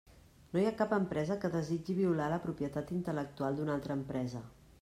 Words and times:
No 0.53 0.61
hi 0.61 0.63
ha 0.69 0.77
cap 0.79 0.95
empresa 0.97 1.37
que 1.43 1.51
desitgi 1.57 1.97
violar 1.99 2.31
la 2.33 2.41
propietat 2.47 2.97
intel·lectual 2.99 3.61
d'una 3.61 3.77
altra 3.79 4.01
empresa. 4.03 4.47